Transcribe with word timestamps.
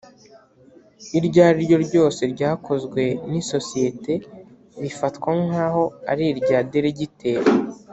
iryo 1.17 1.39
ari 1.49 1.59
ryo 1.65 1.77
ryose 1.87 2.21
ryakozwe 2.33 3.03
n’ 3.29 3.31
isosiyete 3.41 4.13
rifatwa 4.83 5.31
nk’ 5.43 5.53
aho 5.65 5.83
ari 6.11 6.23
irya 6.31 6.59
diregiteri 6.71 7.51